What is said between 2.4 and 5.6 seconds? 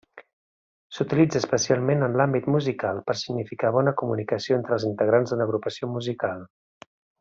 musical per significar bona comunicació entre els integrants d'una